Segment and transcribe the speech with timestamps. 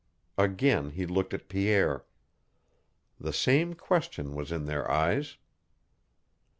[0.39, 2.05] Again he looked at Pierre.
[3.19, 5.37] The same question was in their eyes.